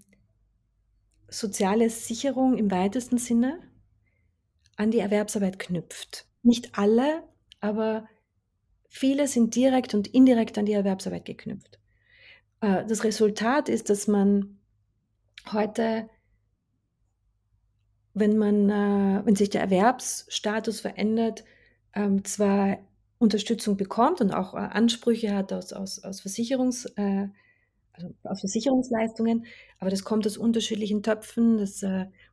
[1.28, 3.60] soziale Sicherung im weitesten Sinne
[4.78, 6.25] an die Erwerbsarbeit knüpft.
[6.41, 7.23] Nicht alle,
[7.60, 8.08] aber
[8.95, 11.79] viele sind direkt und indirekt an die Erwerbsarbeit geknüpft.
[12.62, 14.58] Äh, das Resultat ist, dass man
[15.51, 16.10] heute,
[18.13, 21.43] wenn man, äh, wenn sich der Erwerbsstatus verändert,
[21.93, 22.77] ähm, zwar
[23.17, 29.45] Unterstützung bekommt und auch äh, Ansprüche hat aus, aus, aus Versicherungs, also aus Versicherungsleistungen,
[29.79, 31.84] aber das kommt aus unterschiedlichen Töpfen, das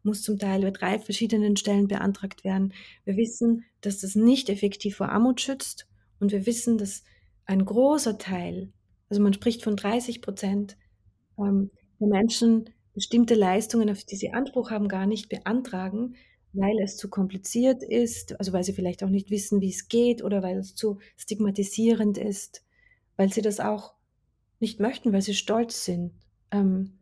[0.02, 2.72] muss zum Teil bei drei verschiedenen Stellen beantragt werden.
[3.04, 5.86] Wir wissen, dass das nicht effektiv vor Armut schützt
[6.22, 7.02] und wir wissen, dass
[7.44, 8.72] ein großer Teil,
[9.10, 10.76] also man spricht von 30 Prozent
[11.36, 16.14] ähm, der Menschen bestimmte Leistungen, auf die sie Anspruch haben, gar nicht beantragen,
[16.52, 20.22] weil es zu kompliziert ist, also weil sie vielleicht auch nicht wissen, wie es geht
[20.22, 22.62] oder weil es zu stigmatisierend ist,
[23.16, 23.94] weil sie das auch
[24.60, 26.12] nicht möchten, weil sie stolz sind
[26.52, 26.98] ähm,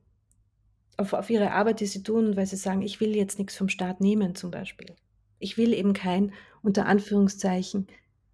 [0.97, 3.69] auf, auf ihre Arbeit, die sie tun, weil sie sagen, ich will jetzt nichts vom
[3.69, 4.95] Staat nehmen zum Beispiel.
[5.39, 7.87] Ich will eben kein, unter Anführungszeichen,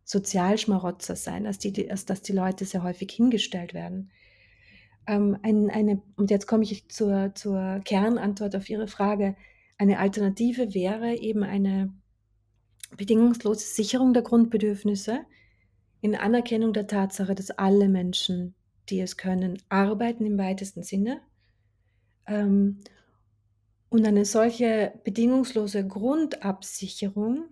[0.06, 4.12] Sozialschmarotzer sein, als, die, als dass die Leute sehr häufig hingestellt werden.
[5.08, 9.34] Ähm, ein, eine, und jetzt komme ich zur, zur Kernantwort auf Ihre Frage.
[9.78, 11.92] Eine Alternative wäre eben eine
[12.96, 15.26] bedingungslose Sicherung der Grundbedürfnisse
[16.00, 18.54] in Anerkennung der Tatsache, dass alle Menschen,
[18.88, 21.20] die es können, arbeiten im weitesten Sinne.
[22.28, 22.78] Ähm,
[23.88, 27.46] und eine solche bedingungslose Grundabsicherung,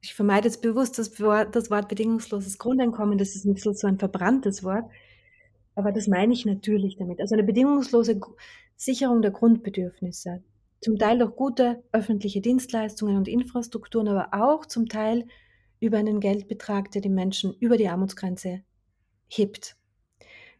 [0.00, 3.86] ich vermeide jetzt bewusst das Wort, das Wort bedingungsloses Grundeinkommen, das ist nicht so, so
[3.86, 4.84] ein verbranntes Wort,
[5.74, 7.20] aber das meine ich natürlich damit.
[7.20, 8.20] Also eine bedingungslose
[8.76, 10.42] Sicherung der Grundbedürfnisse
[10.80, 15.26] zum Teil durch gute öffentliche Dienstleistungen und Infrastrukturen, aber auch zum Teil
[15.80, 18.62] über einen Geldbetrag, der die Menschen über die Armutsgrenze
[19.28, 19.76] hebt.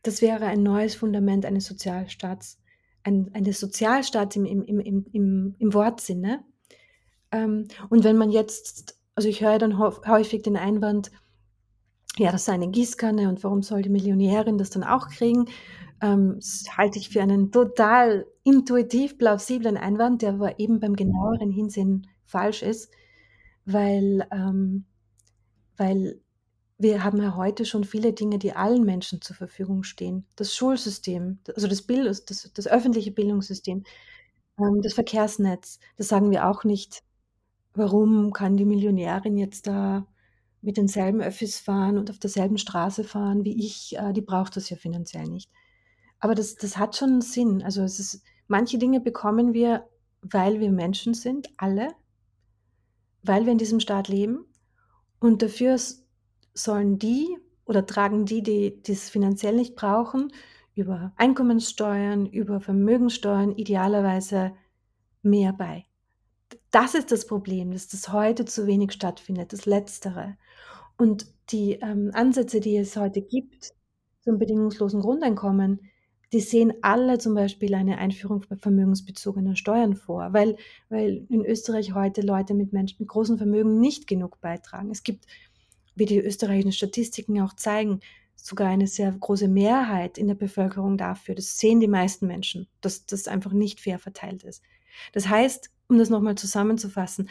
[0.02, 2.60] Das wäre ein neues Fundament eines Sozialstaats,
[3.02, 6.44] ein, eines Sozialstaats im, im, im, im, im Wortsinne.
[7.32, 11.10] Ähm, und wenn man jetzt, also ich höre dann häufig den Einwand,
[12.18, 15.46] ja, das sei eine Gießkanne und warum soll die Millionärin das dann auch kriegen?
[16.00, 21.50] Ähm, das halte ich für einen total intuitiv plausiblen Einwand, der aber eben beim genaueren
[21.50, 22.92] Hinsehen falsch ist,
[23.64, 24.84] weil, ähm,
[25.76, 26.20] weil
[26.78, 30.26] wir haben ja heute schon viele Dinge, die allen Menschen zur Verfügung stehen.
[30.36, 33.82] Das Schulsystem, also das, Bild, das, das öffentliche Bildungssystem,
[34.60, 37.02] ähm, das Verkehrsnetz, das sagen wir auch nicht.
[37.78, 40.06] Warum kann die Millionärin jetzt da
[40.60, 43.96] mit denselben Öffis fahren und auf derselben Straße fahren wie ich?
[43.96, 45.48] Äh, die braucht das ja finanziell nicht.
[46.18, 47.62] Aber das, das hat schon Sinn.
[47.62, 49.88] Also es ist, manche Dinge bekommen wir,
[50.22, 51.92] weil wir Menschen sind, alle,
[53.22, 54.44] weil wir in diesem Staat leben.
[55.20, 55.78] Und dafür
[56.54, 60.32] sollen die oder tragen die, die, die es finanziell nicht brauchen,
[60.74, 64.52] über Einkommenssteuern, über Vermögenssteuern idealerweise
[65.22, 65.87] mehr bei.
[66.70, 70.36] Das ist das Problem, dass das heute zu wenig stattfindet, das Letztere.
[70.96, 73.72] Und die ähm, Ansätze, die es heute gibt
[74.20, 75.80] zum bedingungslosen Grundeinkommen,
[76.32, 80.56] die sehen alle zum Beispiel eine Einführung vermögensbezogener Steuern vor, weil,
[80.90, 84.90] weil in Österreich heute Leute mit Menschen mit großen Vermögen nicht genug beitragen.
[84.90, 85.26] Es gibt,
[85.94, 88.00] wie die österreichischen Statistiken auch zeigen,
[88.36, 91.34] sogar eine sehr große Mehrheit in der Bevölkerung dafür.
[91.34, 94.62] Das sehen die meisten Menschen, dass das einfach nicht fair verteilt ist.
[95.12, 97.28] Das heißt, um das nochmal zusammenzufassen,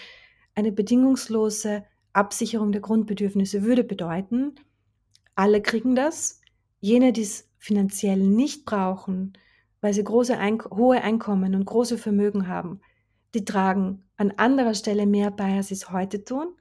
[0.55, 4.55] eine bedingungslose Absicherung der Grundbedürfnisse würde bedeuten,
[5.35, 6.41] alle kriegen das,
[6.79, 9.33] jene, die es finanziell nicht brauchen,
[9.81, 12.81] weil sie große Eink hohe Einkommen und große Vermögen haben,
[13.33, 16.55] die tragen an anderer Stelle mehr bei, als sie es heute tun.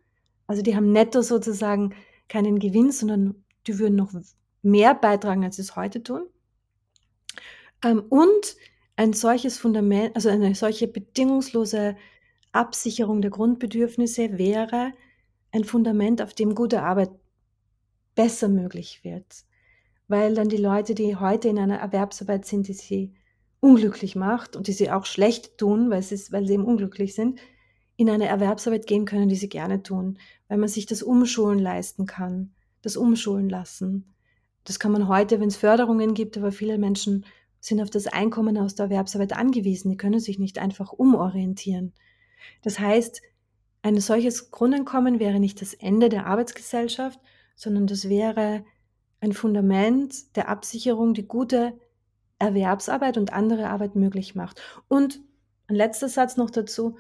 [0.47, 1.95] Also die haben netto sozusagen
[2.29, 4.13] keinen Gewinn, sondern die würden noch
[4.63, 6.27] mehr beitragen, als sie es heute tun.
[7.83, 8.57] Ähm, und
[8.97, 11.97] ein solches Fundament, also eine solche bedingungslose
[12.53, 14.93] Absicherung der Grundbedürfnisse wäre
[15.53, 17.11] ein Fundament, auf dem gute Arbeit
[18.15, 19.47] besser möglich wird
[20.09, 23.15] weil dann die Leute, die heute in einer Erwerbsarbeit sind, die sie
[23.61, 27.41] unglücklich macht und die sie auch schlecht tun, weil sie, weil sie eben unglücklich sind,
[27.97, 32.07] in eine Erwerbsarbeit gehen können, die sie gerne tun, weil man sich das Umschulen leisten
[32.07, 34.15] kann, das Umschulen lassen.
[34.65, 37.25] Das kann man heute, wenn es Förderungen gibt, aber viele Menschen
[37.61, 41.93] sind auf das Einkommen aus der Erwerbsarbeit angewiesen, die können sich nicht einfach umorientieren.
[42.63, 43.23] Das heißt,
[43.83, 47.21] ein solches Grundeinkommen wäre nicht das Ende der Arbeitsgesellschaft,
[47.55, 48.65] sondern das wäre
[49.21, 51.79] ein Fundament der Absicherung, die gute
[52.39, 54.61] Erwerbsarbeit und andere Arbeit möglich macht.
[54.89, 55.21] Und
[55.69, 56.97] ein letzter Satz noch dazu.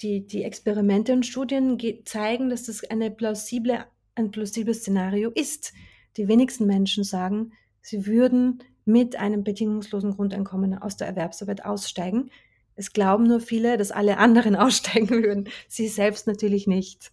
[0.00, 5.72] die, die Experimente und Studien zeigen, dass das eine plausible, ein plausibles Szenario ist.
[6.16, 12.30] Die wenigsten Menschen sagen, sie würden mit einem bedingungslosen Grundeinkommen aus der Erwerbsarbeit aussteigen.
[12.74, 15.48] Es glauben nur viele, dass alle anderen aussteigen würden.
[15.68, 17.12] Sie selbst natürlich nicht.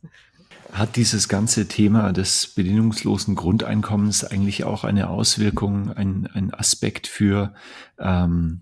[0.72, 7.54] Hat dieses ganze Thema des bedingungslosen Grundeinkommens eigentlich auch eine Auswirkung, ein, ein Aspekt für
[8.00, 8.62] ähm,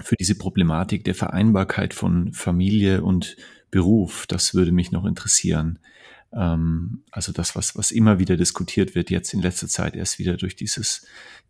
[0.00, 3.36] für diese Problematik der Vereinbarkeit von Familie und
[3.70, 4.26] Beruf.
[4.26, 5.78] Das würde mich noch interessieren.
[6.32, 10.36] Ähm, also das, was, was immer wieder diskutiert wird, jetzt in letzter Zeit erst wieder
[10.36, 11.06] durch dieses,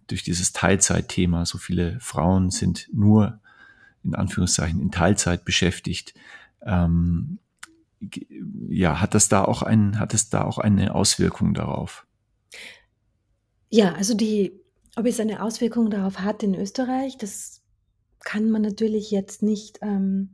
[0.07, 1.47] durch dieses Teilzeitthema.
[1.47, 3.41] So viele Frauen sind nur
[4.05, 6.15] in Anführungszeichen in Teilzeit beschäftigt.
[6.63, 7.39] Ähm,
[8.69, 12.07] ja, hat das da auch ein, hat es da auch eine Auswirkung darauf?
[13.69, 14.53] Ja, also die,
[14.97, 17.63] ob es eine Auswirkung darauf hat in Österreich, das
[18.21, 20.31] kann man natürlich jetzt nicht ähm,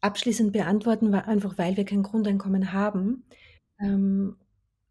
[0.00, 3.24] abschließend beantworten, weil, einfach weil wir kein Grundeinkommen haben.
[3.80, 4.36] Ähm,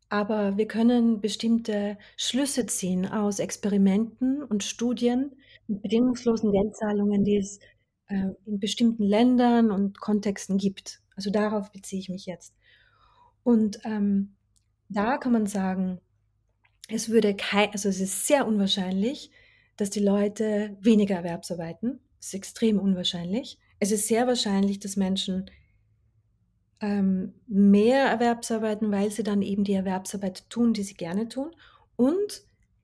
[0.09, 5.31] aber wir können bestimmte Schlüsse ziehen aus Experimenten und Studien
[5.67, 7.59] mit bedingungslosen Geldzahlungen, die es
[8.07, 11.01] äh, in bestimmten Ländern und Kontexten gibt.
[11.15, 12.53] Also darauf beziehe ich mich jetzt.
[13.43, 14.35] Und ähm,
[14.89, 15.99] da kann man sagen,
[16.89, 19.31] es würde kein, also es ist sehr unwahrscheinlich,
[19.77, 23.57] dass die Leute weniger Erwerbsarbeiten ist extrem unwahrscheinlich.
[23.79, 25.49] Es ist sehr wahrscheinlich, dass Menschen
[26.83, 31.51] ähm, mehr Erwerbsarbeiten, weil sie dann eben die Erwerbsarbeit tun, die sie gerne tun.
[31.95, 32.43] Und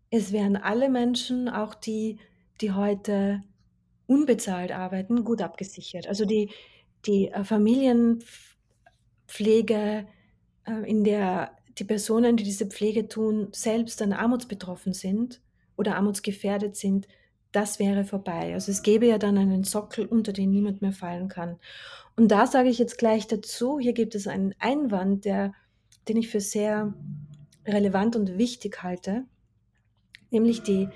[0.10, 2.18] es werden alle Menschen, auch die,
[2.62, 3.44] die heute
[4.08, 6.08] unbezahlt arbeiten, gut abgesichert.
[6.08, 6.50] Also die,
[7.06, 10.08] die äh, Familienpflege,
[10.66, 15.42] äh, in der die Personen, die diese Pflege tun, selbst dann armutsbetroffen sind
[15.76, 17.06] oder armutsgefährdet sind,
[17.52, 18.54] das wäre vorbei.
[18.54, 21.58] Also es gäbe ja dann einen Sockel, unter den niemand mehr fallen kann.
[22.20, 25.54] Und da sage ich jetzt gleich dazu, hier gibt es einen Einwand, der,
[26.10, 26.94] den ich für sehr
[27.66, 29.24] relevant und wichtig halte,
[30.30, 30.90] nämlich die,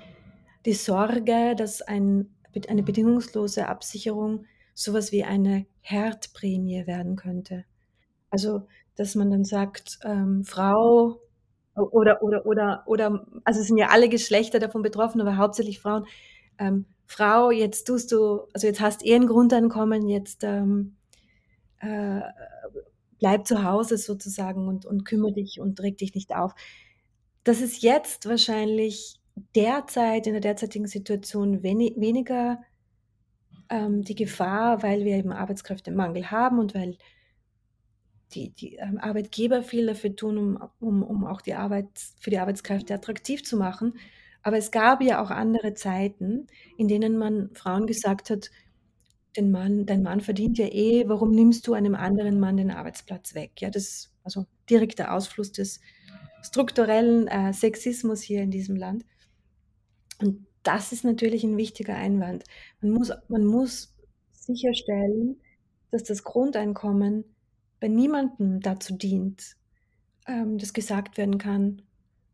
[0.66, 2.34] die Sorge, dass ein,
[2.68, 7.64] eine bedingungslose Absicherung sowas wie eine Herdprämie werden könnte.
[8.28, 11.22] Also, dass man dann sagt, ähm, Frau
[11.74, 16.04] oder, oder, oder, oder, also es sind ja alle Geschlechter davon betroffen, aber hauptsächlich Frauen,
[16.58, 20.96] ähm, Frau, jetzt tust du, also jetzt hast eh ein Grundeinkommen, jetzt ähm,
[21.84, 22.22] äh,
[23.18, 26.54] bleib zu Hause sozusagen und, und kümmere dich und reg dich nicht auf.
[27.44, 29.20] Das ist jetzt wahrscheinlich
[29.54, 32.60] derzeit, in der derzeitigen Situation wenig, weniger
[33.68, 36.96] ähm, die Gefahr, weil wir eben Arbeitskräftemangel haben und weil
[38.32, 42.38] die, die ähm, Arbeitgeber viel dafür tun, um, um, um auch die Arbeit für die
[42.38, 43.94] Arbeitskräfte attraktiv zu machen.
[44.42, 48.50] Aber es gab ja auch andere Zeiten, in denen man Frauen gesagt hat,
[49.36, 53.34] den Mann, dein Mann verdient ja eh, warum nimmst du einem anderen Mann den Arbeitsplatz
[53.34, 53.52] weg?
[53.58, 55.80] Ja, das ist also direkter Ausfluss des
[56.42, 59.04] strukturellen äh, Sexismus hier in diesem Land.
[60.20, 62.44] Und das ist natürlich ein wichtiger Einwand.
[62.80, 63.94] Man muss, man muss
[64.32, 65.40] sicherstellen,
[65.90, 67.24] dass das Grundeinkommen
[67.80, 69.56] bei niemandem dazu dient,
[70.26, 71.82] ähm, dass gesagt werden kann,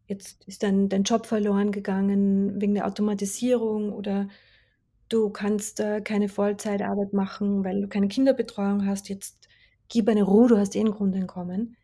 [0.06, 4.28] jetzt ist dein, dein Job verloren gegangen wegen der Automatisierung oder
[5.10, 9.48] du kannst äh, keine Vollzeitarbeit machen, weil du keine Kinderbetreuung hast, jetzt
[9.88, 11.76] gib eine Ruhe, du hast eh ein Grundeinkommen.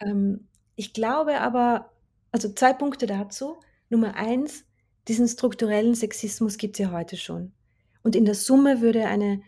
[0.00, 1.92] Ähm, ich glaube aber,
[2.32, 3.60] also zwei Punkte dazu.
[3.88, 4.64] Nummer eins,
[5.06, 7.52] diesen strukturellen Sexismus gibt es ja heute schon.
[8.02, 9.42] Und in der Summe würde eine,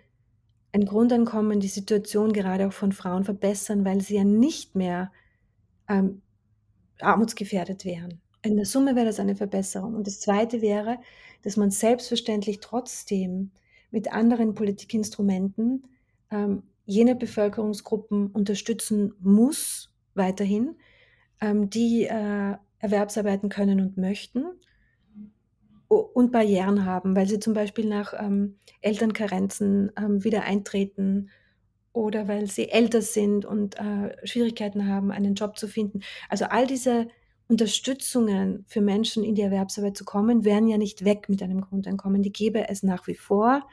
[0.72, 5.10] ein Grundeinkommen die Situation gerade auch von Frauen verbessern, weil sie ja nicht mehr
[5.88, 6.22] ähm,
[7.00, 8.20] armutsgefährdet wären.
[8.42, 9.94] In der Summe wäre das eine Verbesserung.
[9.94, 10.98] Und das Zweite wäre,
[11.42, 13.50] dass man selbstverständlich trotzdem
[13.90, 15.84] mit anderen Politikinstrumenten
[16.30, 20.76] ähm, jene Bevölkerungsgruppen unterstützen muss, weiterhin,
[21.40, 24.44] ähm, die äh, Erwerbsarbeiten können und möchten
[25.88, 31.30] und Barrieren haben, weil sie zum Beispiel nach ähm, Elternkarenzen ähm, wieder eintreten
[31.92, 36.00] oder weil sie älter sind und äh, Schwierigkeiten haben, einen Job zu finden.
[36.28, 37.08] Also all diese
[37.48, 42.22] Unterstützungen für Menschen in die Erwerbsarbeit zu kommen, wären ja nicht weg mit einem Grundeinkommen.
[42.22, 43.66] Die gäbe es nach wie vor.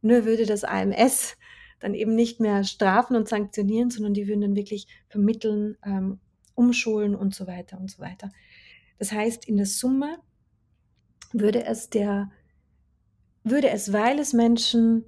[0.00, 1.36] Nur würde das AMS
[1.80, 6.18] dann eben nicht mehr strafen und sanktionieren, sondern die würden dann wirklich vermitteln, ähm,
[6.54, 8.30] umschulen und so weiter und so weiter.
[8.98, 10.18] Das heißt, in der Summe
[11.32, 12.30] würde es der,
[13.44, 15.06] würde es, weil es Menschen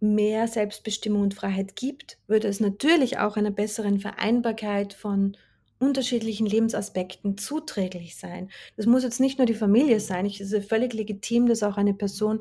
[0.00, 5.36] mehr Selbstbestimmung und Freiheit gibt, würde es natürlich auch einer besseren Vereinbarkeit von
[5.78, 8.50] unterschiedlichen Lebensaspekten zuträglich sein.
[8.76, 10.26] Das muss jetzt nicht nur die Familie sein.
[10.26, 12.40] Ich, es ist völlig legitim, dass auch eine Person,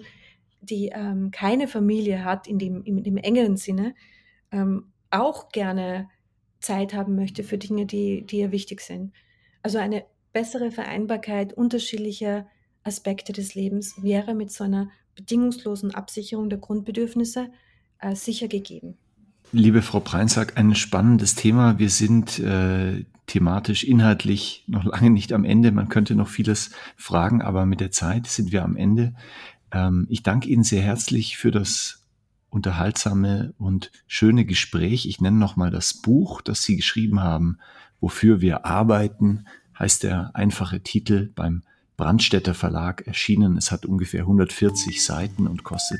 [0.61, 3.93] die ähm, keine Familie hat, in dem, in dem engeren Sinne,
[4.51, 6.09] ähm, auch gerne
[6.59, 9.13] Zeit haben möchte für Dinge, die, die ihr wichtig sind.
[9.61, 12.47] Also eine bessere Vereinbarkeit unterschiedlicher
[12.83, 17.49] Aspekte des Lebens wäre mit so einer bedingungslosen Absicherung der Grundbedürfnisse
[17.99, 18.97] äh, sicher gegeben.
[19.51, 21.79] Liebe Frau Preinsack, ein spannendes Thema.
[21.79, 25.71] Wir sind äh, thematisch, inhaltlich noch lange nicht am Ende.
[25.71, 29.13] Man könnte noch vieles fragen, aber mit der Zeit sind wir am Ende.
[29.71, 32.03] Ähm, ich danke Ihnen sehr herzlich für das
[32.49, 35.05] unterhaltsame und schöne Gespräch.
[35.07, 37.57] Ich nenne noch mal das Buch, das Sie geschrieben haben,
[38.05, 39.45] Wofür wir arbeiten,
[39.79, 41.63] heißt der einfache Titel beim
[41.97, 43.57] Brandstätter Verlag erschienen.
[43.57, 45.99] Es hat ungefähr 140 Seiten und kostet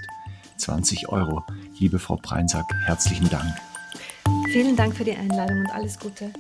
[0.58, 1.44] 20 Euro.
[1.80, 3.52] Liebe Frau Preinsack, herzlichen Dank.
[4.52, 6.32] Vielen Dank für die Einladung und alles Gute.